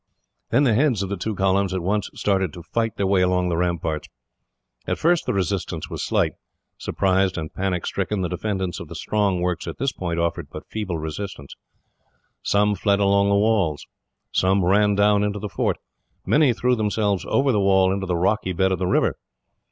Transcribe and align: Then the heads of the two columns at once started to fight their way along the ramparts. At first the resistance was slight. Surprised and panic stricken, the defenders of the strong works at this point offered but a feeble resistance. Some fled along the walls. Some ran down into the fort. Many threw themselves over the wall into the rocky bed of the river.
Then 0.49 0.63
the 0.63 0.73
heads 0.73 1.03
of 1.03 1.09
the 1.09 1.15
two 1.15 1.35
columns 1.35 1.75
at 1.75 1.83
once 1.83 2.09
started 2.15 2.53
to 2.53 2.63
fight 2.63 2.97
their 2.97 3.05
way 3.05 3.21
along 3.21 3.49
the 3.49 3.55
ramparts. 3.55 4.09
At 4.87 4.97
first 4.97 5.27
the 5.27 5.33
resistance 5.35 5.91
was 5.91 6.01
slight. 6.03 6.31
Surprised 6.79 7.37
and 7.37 7.53
panic 7.53 7.85
stricken, 7.85 8.21
the 8.23 8.27
defenders 8.27 8.79
of 8.79 8.87
the 8.87 8.95
strong 8.95 9.41
works 9.41 9.67
at 9.67 9.77
this 9.77 9.91
point 9.91 10.19
offered 10.19 10.47
but 10.49 10.63
a 10.63 10.71
feeble 10.71 10.97
resistance. 10.97 11.55
Some 12.41 12.73
fled 12.73 12.99
along 12.99 13.29
the 13.29 13.35
walls. 13.35 13.85
Some 14.31 14.65
ran 14.65 14.95
down 14.95 15.23
into 15.23 15.37
the 15.37 15.49
fort. 15.49 15.77
Many 16.25 16.51
threw 16.51 16.75
themselves 16.75 17.23
over 17.29 17.51
the 17.51 17.59
wall 17.61 17.91
into 17.93 18.07
the 18.07 18.17
rocky 18.17 18.53
bed 18.53 18.71
of 18.71 18.79
the 18.79 18.87
river. 18.87 19.19